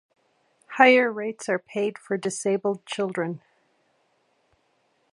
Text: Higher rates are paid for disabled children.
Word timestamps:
Higher 0.77 1.11
rates 1.11 1.47
are 1.47 1.59
paid 1.59 1.95
for 1.99 2.17
disabled 2.17 2.83
children. 2.87 3.39